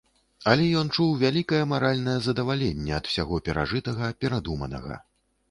Але 0.51 0.63
ён 0.77 0.87
чуў 0.95 1.11
вялікае 1.23 1.59
маральнае 1.73 2.15
задаваленне 2.29 2.97
ад 3.01 3.11
усяго 3.11 3.35
перажытага, 3.51 4.11
перадуманага. 4.27 5.01